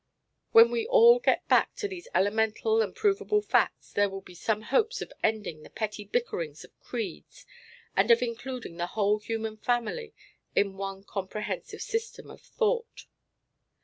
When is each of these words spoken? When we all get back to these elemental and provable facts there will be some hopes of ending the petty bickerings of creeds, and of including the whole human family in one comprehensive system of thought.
When 0.51 0.71
we 0.71 0.87
all 0.87 1.19
get 1.19 1.47
back 1.47 1.75
to 1.75 1.87
these 1.87 2.07
elemental 2.15 2.81
and 2.81 2.95
provable 2.95 3.43
facts 3.43 3.91
there 3.93 4.09
will 4.09 4.21
be 4.21 4.33
some 4.33 4.63
hopes 4.63 4.99
of 4.99 5.13
ending 5.21 5.61
the 5.61 5.69
petty 5.69 6.05
bickerings 6.05 6.63
of 6.63 6.75
creeds, 6.79 7.45
and 7.95 8.09
of 8.09 8.23
including 8.23 8.77
the 8.77 8.87
whole 8.97 9.19
human 9.19 9.57
family 9.57 10.15
in 10.55 10.75
one 10.75 11.03
comprehensive 11.03 11.83
system 11.83 12.31
of 12.31 12.41
thought. 12.41 13.05